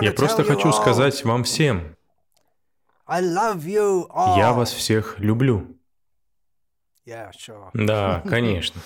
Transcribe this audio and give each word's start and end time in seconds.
Я 0.00 0.12
просто 0.12 0.44
хочу 0.44 0.72
сказать 0.72 1.24
вам 1.24 1.44
всем, 1.44 1.96
я 3.08 4.52
вас 4.52 4.72
всех 4.72 5.18
люблю. 5.18 5.76
Да, 7.74 8.22
конечно. 8.28 8.80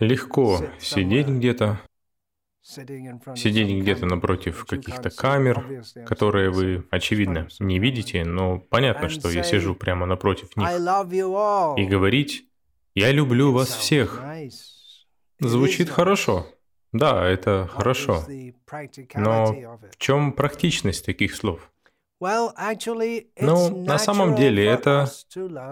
Легко 0.00 0.60
сидеть 0.78 1.26
где-то, 1.26 1.80
сидеть 2.62 3.82
где-то 3.82 4.06
напротив 4.06 4.64
каких-то 4.66 5.10
камер, 5.10 5.84
которые 6.06 6.50
вы, 6.50 6.86
очевидно, 6.90 7.48
не 7.58 7.78
видите, 7.78 8.24
но 8.24 8.58
понятно, 8.60 9.08
что 9.08 9.28
я 9.28 9.42
сижу 9.42 9.74
прямо 9.74 10.06
напротив 10.06 10.56
них, 10.56 10.68
и 10.68 11.86
говорить 11.86 12.44
«Я 12.94 13.12
люблю 13.12 13.52
вас 13.52 13.68
всех». 13.68 14.22
Звучит 15.40 15.88
хорошо. 15.88 16.46
Да, 16.92 17.26
это 17.26 17.68
хорошо. 17.70 18.24
Но 19.14 19.46
в 19.90 19.96
чем 19.98 20.32
практичность 20.32 21.04
таких 21.04 21.34
слов? 21.34 21.70
Ну, 22.20 23.84
на 23.84 23.98
самом 23.98 24.34
деле 24.34 24.64
это 24.64 25.08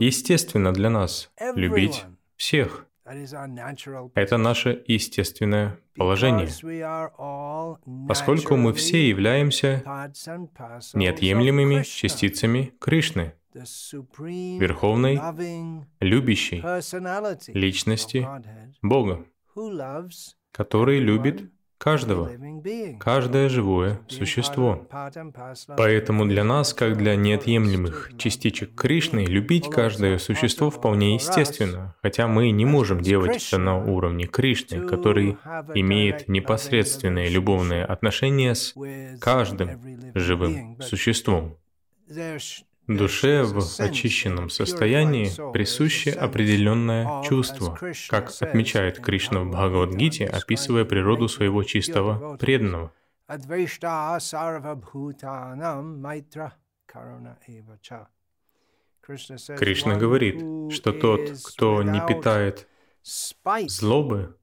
естественно 0.00 0.72
для 0.72 0.90
нас 0.90 1.30
любить 1.54 2.04
всех. 2.36 2.86
Это 3.04 4.36
наше 4.38 4.84
естественное 4.86 5.78
положение, 5.96 6.48
поскольку 8.08 8.56
мы 8.56 8.72
все 8.72 9.08
являемся 9.08 9.82
неотъемлемыми 10.94 11.82
частицами 11.82 12.72
Кришны, 12.80 13.34
верховной, 13.54 15.20
любящей 16.00 16.62
личности 17.52 18.28
Бога, 18.82 19.24
который 20.52 20.98
любит 21.00 21.50
каждого, 21.82 22.30
каждое 23.00 23.48
живое 23.48 23.98
существо. 24.06 24.86
Поэтому 25.76 26.26
для 26.26 26.44
нас, 26.44 26.74
как 26.74 26.96
для 26.96 27.16
неотъемлемых 27.16 28.12
частичек 28.18 28.76
Кришны, 28.76 29.24
любить 29.24 29.68
каждое 29.68 30.18
существо 30.18 30.70
вполне 30.70 31.14
естественно, 31.14 31.96
хотя 32.00 32.28
мы 32.28 32.52
не 32.52 32.64
можем 32.64 33.00
делать 33.00 33.44
это 33.48 33.58
на 33.58 33.84
уровне 33.84 34.26
Кришны, 34.26 34.86
который 34.86 35.36
имеет 35.74 36.28
непосредственные 36.28 37.28
любовные 37.28 37.84
отношения 37.84 38.54
с 38.54 38.74
каждым 39.20 39.80
живым 40.14 40.80
существом. 40.80 41.56
Душе 42.88 43.44
в 43.44 43.80
очищенном 43.80 44.50
состоянии 44.50 45.30
присуще 45.52 46.10
определенное 46.10 47.22
чувство, 47.22 47.78
как 48.10 48.32
отмечает 48.40 48.98
Кришна 48.98 49.40
в 49.40 49.50
Бхагавадгите, 49.50 50.26
описывая 50.26 50.84
природу 50.84 51.28
своего 51.28 51.62
чистого 51.62 52.36
преданного. 52.36 52.92
Кришна 59.58 59.96
говорит, 59.96 60.72
что 60.72 60.92
тот, 60.92 61.20
кто 61.44 61.82
не 61.82 62.06
питает 62.06 62.68
злобы 63.66 64.36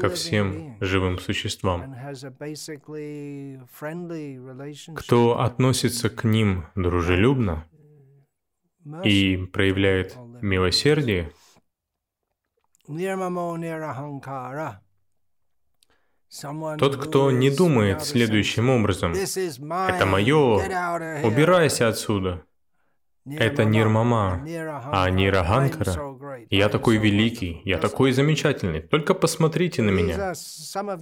ко 0.00 0.08
всем 0.08 0.76
живым 0.80 1.18
существам, 1.18 1.94
кто 4.94 5.40
относится 5.40 6.10
к 6.10 6.24
ним 6.24 6.66
дружелюбно 6.74 7.66
и 9.04 9.36
проявляет 9.52 10.16
милосердие, 10.40 11.32
тот, 16.78 16.96
кто 16.96 17.30
не 17.30 17.50
думает 17.50 18.02
следующим 18.04 18.70
образом, 18.70 19.12
«Это 19.12 20.06
мое, 20.06 21.22
убирайся 21.24 21.88
отсюда», 21.88 22.44
это 23.36 23.64
Нирмама, 23.64 24.42
а 24.92 25.10
Нираганкара. 25.10 26.17
Я 26.50 26.68
такой 26.68 26.96
великий, 26.98 27.60
я 27.64 27.78
такой 27.78 28.12
замечательный, 28.12 28.80
только 28.80 29.14
посмотрите 29.14 29.82
на 29.82 29.90
меня. 29.90 30.34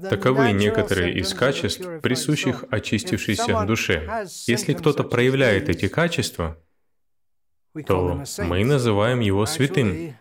Таковы 0.08 0.52
некоторые 0.52 1.18
из 1.18 1.32
качеств, 1.34 1.86
присущих 2.02 2.64
очистившейся 2.70 3.64
душе. 3.66 4.26
Если 4.46 4.74
кто-то 4.74 5.04
проявляет 5.04 5.68
эти 5.68 5.88
качества, 5.88 6.58
то 7.86 8.22
мы 8.38 8.64
называем 8.64 9.20
его 9.20 9.46
святым. 9.46 10.16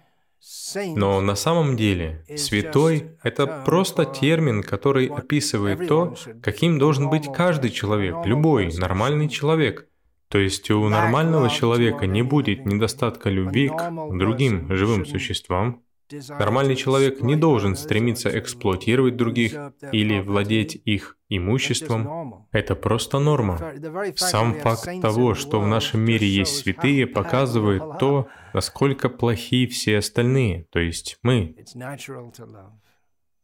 Но 0.96 1.22
на 1.22 1.36
самом 1.36 1.76
деле 1.76 2.24
святой— 2.38 3.18
это 3.24 3.64
просто 3.66 4.06
термин, 4.06 4.62
который 4.62 5.08
описывает 5.08 5.88
то, 5.88 6.16
каким 6.44 6.78
должен 6.78 7.10
быть 7.10 7.32
каждый 7.34 7.72
человек, 7.72 8.16
любой 8.26 8.72
нормальный 8.78 9.28
человек— 9.30 9.88
то 10.30 10.38
есть 10.38 10.70
у 10.72 10.88
нормального 10.90 11.50
человека 11.50 12.08
не 12.08 12.24
будет 12.24 12.66
недостатка 12.66 13.30
любви 13.30 13.70
к 13.70 14.18
другим 14.18 14.76
живым 14.76 15.06
существам. 15.06 15.82
Нормальный 16.30 16.76
человек 16.76 17.22
не 17.22 17.36
должен 17.36 17.76
стремиться 17.76 18.38
эксплуатировать 18.38 19.16
других 19.16 19.56
или 19.92 20.20
владеть 20.20 20.76
их 20.86 21.18
имуществом. 21.30 22.48
Это 22.52 22.76
просто 22.76 23.18
норма. 23.20 23.74
Сам 24.16 24.54
факт 24.56 24.88
того, 25.02 25.34
что 25.34 25.60
в 25.60 25.68
нашем 25.68 26.02
мире 26.02 26.28
есть 26.28 26.58
святые, 26.58 27.08
показывает 27.08 27.82
то, 28.00 28.28
насколько 28.54 29.10
плохи 29.10 29.66
все 29.66 29.98
остальные, 29.98 30.68
то 30.72 30.80
есть 30.80 31.18
мы. 31.24 31.56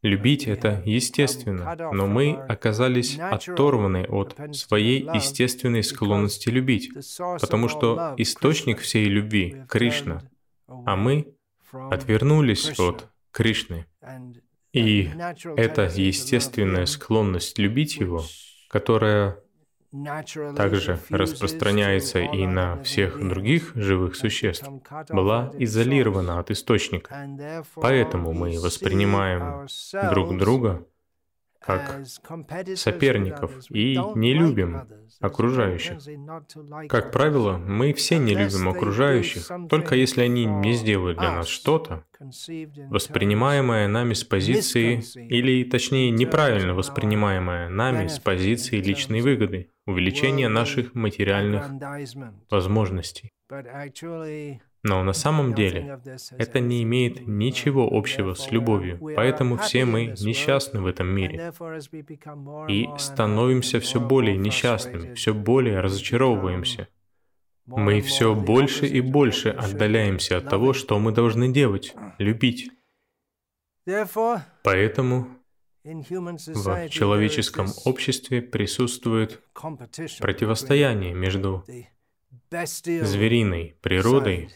Любить 0.02 0.48
это 0.48 0.82
естественно, 0.84 1.76
но 1.94 2.08
мы 2.08 2.34
оказались 2.34 3.20
оторваны 3.20 4.06
от 4.06 4.36
своей 4.56 5.04
естественной 5.04 5.84
склонности 5.84 6.50
любить, 6.50 6.90
потому 7.40 7.68
что 7.68 8.16
источник 8.18 8.80
всей 8.80 9.06
любви— 9.06 9.64
Кришна, 9.70 10.24
а 10.68 10.96
мы 10.96 11.36
отвернулись 11.72 12.80
от 12.80 13.10
Кришны. 13.32 13.86
И 14.74 15.10
эта 15.56 15.84
естественная 15.84 16.88
склонность 16.88 17.60
любить 17.60 17.98
Его, 17.98 18.24
которая 18.70 19.38
также 20.56 21.00
распространяется 21.10 22.20
и 22.20 22.46
на 22.48 22.82
всех 22.84 23.20
других 23.28 23.74
живых 23.76 24.16
существ, 24.16 24.68
была 25.10 25.52
изолирована 25.58 26.40
от 26.40 26.52
источника. 26.52 27.28
Поэтому 27.76 28.34
мы 28.34 28.60
воспринимаем 28.60 29.68
друг 30.12 30.38
друга 30.38 30.86
как 31.62 32.02
соперников 32.76 33.52
и 33.70 33.98
не 34.16 34.34
любим 34.34 34.82
окружающих. 35.20 36.00
Как 36.90 37.12
правило, 37.12 37.58
мы 37.58 37.94
все 37.94 38.18
не 38.18 38.34
любим 38.34 38.68
окружающих, 38.68 39.48
только 39.70 39.96
если 39.96 40.22
они 40.22 40.46
не 40.46 40.74
сделают 40.74 41.20
для 41.20 41.32
нас 41.32 41.48
что-то, 41.48 42.04
воспринимаемое 42.90 43.88
нами 43.88 44.14
с 44.14 44.24
позиции, 44.24 45.04
или 45.30 45.64
точнее 45.64 46.10
неправильно 46.10 46.74
воспринимаемое 46.74 47.70
нами 47.70 48.08
с 48.08 48.20
позиции 48.20 48.78
личной 48.78 49.22
выгоды, 49.22 49.70
увеличения 49.86 50.50
наших 50.50 50.96
материальных 50.96 51.70
возможностей. 52.50 53.32
Но 54.84 55.04
на 55.04 55.14
самом 55.14 55.54
деле 55.54 56.00
это 56.38 56.60
не 56.60 56.82
имеет 56.82 57.28
ничего 57.28 57.88
общего 57.92 58.34
с 58.34 58.52
любовью, 58.52 59.00
поэтому 59.16 59.58
все 59.58 59.86
мы 59.86 60.16
несчастны 60.20 60.82
в 60.82 60.88
этом 60.88 61.08
мире 61.08 61.54
и 62.68 62.90
становимся 62.98 63.80
все 63.80 64.00
более 64.00 64.38
несчастными, 64.38 65.14
все 65.14 65.36
более 65.36 65.82
разочаровываемся. 65.82 66.88
Мы 67.68 68.02
все 68.02 68.34
больше 68.34 68.88
и 68.88 69.02
больше 69.02 69.50
отдаляемся 69.50 70.38
от 70.38 70.50
того, 70.50 70.74
что 70.74 70.98
мы 70.98 71.12
должны 71.12 71.54
делать, 71.54 71.94
любить. 72.18 72.72
Поэтому 74.64 75.28
в 75.84 76.90
человеческом 76.90 77.68
обществе 77.86 78.42
присутствует 78.42 79.42
противостояние 79.54 81.14
между 81.14 81.64
звериной 82.52 83.78
природой 83.82 84.50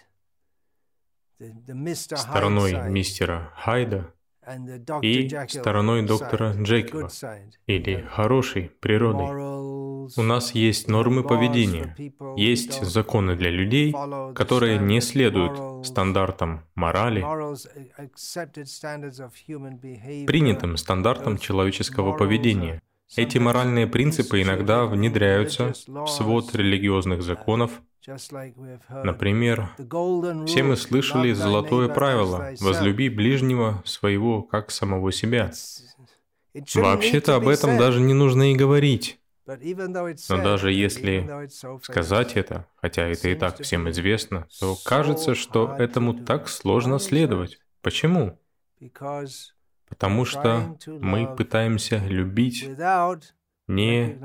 стороной 2.15 2.89
мистера 2.89 3.51
Хайда 3.55 4.13
и 5.01 5.29
стороной 5.47 6.05
доктора 6.05 6.53
Джекила, 6.53 7.09
или 7.67 8.07
хорошей 8.11 8.71
природой. 8.79 9.31
У 10.17 10.21
нас 10.21 10.53
есть 10.53 10.87
нормы 10.87 11.23
поведения, 11.23 11.95
есть 12.35 12.83
законы 12.83 13.35
для 13.35 13.49
людей, 13.49 13.93
которые 14.35 14.77
не 14.77 15.01
следуют 15.01 15.85
стандартам 15.85 16.63
морали, 16.75 17.21
принятым 20.25 20.77
стандартам 20.77 21.38
человеческого 21.38 22.15
поведения. 22.15 22.81
Эти 23.15 23.37
моральные 23.37 23.87
принципы 23.87 24.41
иногда 24.41 24.85
внедряются 24.85 25.73
в 25.87 26.07
свод 26.07 26.53
религиозных 26.55 27.21
законов, 27.21 27.81
Например, 29.03 29.69
все 30.45 30.63
мы 30.63 30.75
слышали 30.75 31.33
золотое 31.33 31.89
правило 31.89 32.51
«возлюби 32.59 33.09
ближнего 33.09 33.81
своего, 33.85 34.43
как 34.43 34.69
самого 34.69 35.11
себя». 35.11 35.51
Вообще-то 36.75 37.35
об 37.35 37.47
этом 37.47 37.77
даже 37.77 37.99
не 37.99 38.13
нужно 38.13 38.51
и 38.51 38.55
говорить. 38.55 39.19
Но 39.47 40.43
даже 40.43 40.71
если 40.71 41.49
сказать 41.83 42.33
это, 42.35 42.67
хотя 42.75 43.03
это 43.07 43.29
и 43.29 43.35
так 43.35 43.61
всем 43.61 43.89
известно, 43.89 44.47
то 44.59 44.75
кажется, 44.83 45.35
что 45.35 45.75
этому 45.77 46.13
так 46.13 46.47
сложно 46.47 46.99
следовать. 46.99 47.59
Почему? 47.81 48.39
Потому 49.89 50.25
что 50.25 50.77
мы 50.87 51.27
пытаемся 51.35 52.01
любить, 52.07 52.69
не 53.67 54.17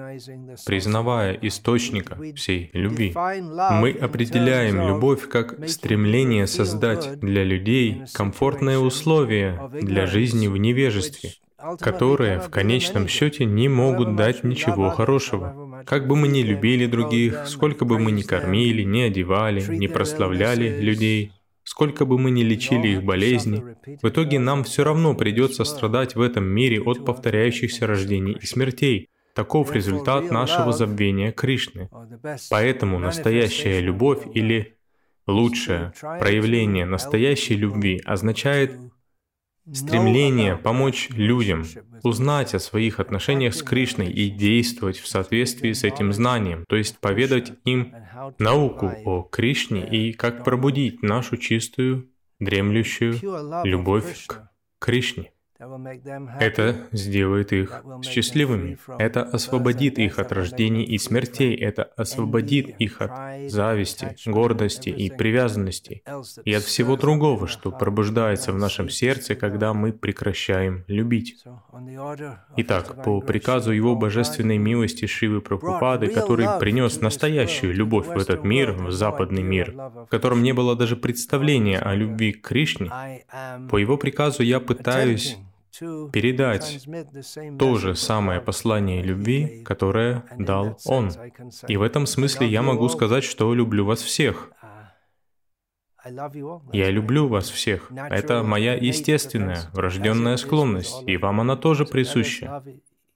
признавая 0.67 1.33
источника 1.43 2.19
всей 2.35 2.71
любви. 2.73 3.15
Мы 3.15 3.93
определяем 3.93 4.81
любовь 4.87 5.29
как 5.29 5.69
стремление 5.69 6.47
создать 6.47 7.19
для 7.21 7.45
людей 7.45 8.03
комфортные 8.13 8.79
условия 8.79 9.71
для 9.81 10.07
жизни 10.07 10.47
в 10.47 10.57
невежестве, 10.57 11.35
которые 11.79 12.41
в 12.41 12.51
конечном 12.51 13.09
счете 13.09 13.45
не 13.45 13.69
могут 13.69 14.17
дать 14.17 14.45
ничего 14.45 14.91
хорошего. 14.91 15.83
Как 15.87 16.07
бы 16.07 16.17
мы 16.17 16.29
ни 16.29 16.43
любили 16.43 16.87
других, 16.87 17.47
сколько 17.47 17.85
бы 17.85 17.99
мы 17.99 18.13
ни 18.13 18.23
кормили, 18.23 18.83
ни 18.83 19.01
одевали, 19.01 19.65
ни 19.77 19.87
прославляли 19.87 20.81
людей, 20.81 21.33
сколько 21.65 22.05
бы 22.05 22.19
мы 22.19 22.31
ни 22.31 22.43
лечили 22.43 22.89
их 22.89 23.05
болезни, 23.05 23.63
в 24.03 24.09
итоге 24.09 24.39
нам 24.39 24.65
все 24.65 24.85
равно 24.85 25.15
придется 25.15 25.65
страдать 25.65 26.15
в 26.15 26.21
этом 26.21 26.45
мире 26.45 26.81
от 26.81 27.05
повторяющихся 27.05 27.87
рождений 27.87 28.37
и 28.41 28.47
смертей. 28.47 29.09
Таков 29.35 29.73
результат 29.73 30.31
нашего 30.31 30.73
забвения 30.73 31.33
Кришны. 31.33 31.89
Поэтому 32.51 32.99
настоящая 32.99 33.81
любовь 33.81 34.27
или 34.35 34.77
лучшее 35.27 35.93
проявление 36.01 36.85
настоящей 36.85 37.55
любви 37.55 38.03
означает 38.05 38.77
Стремление 39.73 40.57
помочь 40.57 41.09
людям 41.11 41.65
узнать 42.03 42.55
о 42.55 42.59
своих 42.59 42.99
отношениях 43.01 43.55
с 43.55 43.63
Кришной 43.63 44.11
и 44.11 44.31
действовать 44.31 44.99
в 44.99 45.07
соответствии 45.07 45.73
с 45.73 45.85
этим 45.85 46.13
знанием, 46.13 46.65
то 46.69 46.77
есть 46.77 46.99
поведать 46.99 47.53
им 47.65 47.95
науку 48.39 48.91
о 49.05 49.23
Кришне 49.23 49.87
и 49.87 50.13
как 50.13 50.45
пробудить 50.45 51.03
нашу 51.03 51.37
чистую, 51.37 52.11
дремлющую 52.39 53.19
любовь 53.65 54.27
к 54.27 54.51
Кришне. 54.79 55.33
Это 56.39 56.89
сделает 56.93 57.53
их 57.53 57.85
счастливыми. 58.03 58.79
Это 58.99 59.23
освободит 59.23 59.99
их 59.99 60.19
от 60.19 60.33
рождений 60.33 60.85
и 60.85 60.97
смертей. 60.97 61.55
Это 61.55 61.83
освободит 61.97 62.81
их 62.81 63.03
от 63.03 63.51
зависти, 63.51 64.17
гордости 64.25 64.89
и 64.89 65.11
привязанности. 65.11 66.03
И 66.45 66.55
от 66.55 66.63
всего 66.63 66.97
другого, 66.97 67.47
что 67.47 67.71
пробуждается 67.71 68.53
в 68.53 68.59
нашем 68.59 68.89
сердце, 68.89 69.35
когда 69.35 69.75
мы 69.75 69.93
прекращаем 69.93 70.85
любить. 70.87 71.45
Итак, 72.57 73.03
по 73.05 73.21
приказу 73.21 73.73
Его 73.73 73.97
Божественной 73.97 74.57
милости 74.57 75.07
Шивы 75.07 75.43
Прабхупады, 75.43 76.09
который 76.09 76.47
принес 76.59 77.01
настоящую 77.01 77.75
любовь 77.75 78.07
в 78.07 78.17
этот 78.17 78.45
мир, 78.45 78.73
в 78.73 78.93
западный 78.93 79.43
мир, 79.43 79.75
в 79.75 80.07
котором 80.07 80.43
не 80.43 80.53
было 80.53 80.75
даже 80.75 80.97
представления 80.97 81.79
о 81.79 81.95
любви 81.95 82.33
к 82.33 82.49
Кришне, 82.49 82.91
по 83.71 83.77
Его 83.77 83.99
приказу 83.99 84.43
я 84.43 84.59
пытаюсь 84.61 85.37
передать 86.13 86.87
то 87.59 87.77
же 87.77 87.95
самое 87.95 88.41
послание 88.41 89.03
любви, 89.03 89.63
которое 89.65 90.25
дал 90.39 90.79
Он. 90.85 91.11
И 91.69 91.77
в 91.77 91.83
этом 91.83 92.07
смысле 92.07 92.47
я 92.47 92.63
могу 92.63 92.89
сказать, 92.89 93.25
что 93.25 93.53
люблю 93.55 93.85
вас 93.85 94.01
всех. 94.01 94.51
Я 96.73 96.91
люблю 96.91 97.29
вас 97.29 97.51
всех. 97.51 97.91
Это 97.93 98.43
моя 98.43 98.75
естественная, 98.75 99.71
врожденная 99.73 100.37
склонность, 100.37 101.03
и 101.07 101.17
вам 101.17 101.41
она 101.41 101.57
тоже 101.57 101.85
присуща. 101.85 102.63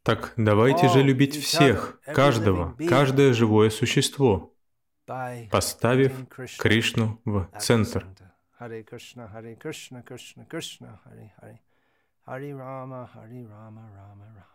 Так 0.03 0.35
давайте 0.37 0.89
же 0.91 1.03
любить 1.03 1.35
всех, 1.35 1.99
каждого, 2.05 2.77
каждое 2.89 3.33
живое 3.33 3.71
существо, 3.71 4.53
поставив 5.51 6.13
Кришну 6.59 7.21
в 7.25 7.49
центр. 7.59 8.07
Hare 8.61 8.85
Krishna, 8.85 9.29
Hare 9.35 9.57
Krishna, 9.57 10.03
Krishna 10.05 10.47
Krishna, 10.47 11.01
Hare 11.05 11.33
Hare. 11.41 11.59
Hari 12.27 12.55
Rama, 12.57 13.05
Hari 13.05 13.45
Rama, 13.45 13.83
Rama 13.93 14.25
Rama. 14.25 14.54